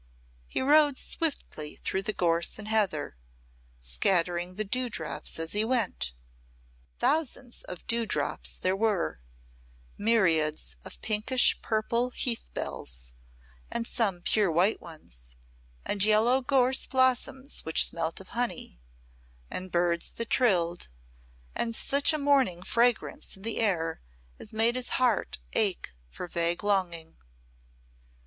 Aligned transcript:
He 0.47 0.61
rode 0.63 0.97
swiftly 0.97 1.75
through 1.75 2.01
the 2.01 2.11
gorse 2.11 2.57
and 2.57 2.67
heather, 2.67 3.17
scattering 3.81 4.55
the 4.55 4.63
dewdrops 4.63 5.37
as 5.37 5.51
he 5.51 5.63
went, 5.63 6.13
thousands 6.97 7.63
of 7.65 7.85
dewdrops 7.85 8.55
there 8.55 8.75
were, 8.75 9.21
myriads 9.99 10.75
of 10.83 10.99
pinkish 11.01 11.61
purple 11.61 12.09
heath 12.09 12.49
bells, 12.55 13.13
and 13.69 13.85
some 13.85 14.21
pure 14.21 14.51
white 14.51 14.81
ones, 14.81 15.35
and 15.85 16.03
yellow 16.03 16.41
gorse 16.41 16.87
blossoms 16.87 17.59
which 17.63 17.85
smelt 17.85 18.19
of 18.19 18.29
honey, 18.29 18.79
and 19.51 19.71
birds 19.71 20.09
that 20.13 20.31
trilled, 20.31 20.89
and 21.53 21.75
such 21.75 22.11
a 22.11 22.17
morning 22.17 22.63
fragrance 22.63 23.35
in 23.37 23.43
the 23.43 23.59
air 23.59 24.01
as 24.39 24.51
made 24.51 24.75
his 24.75 24.89
heart 24.97 25.37
ache 25.53 25.93
for 26.09 26.27
vague 26.27 26.63
longing. 26.63 27.17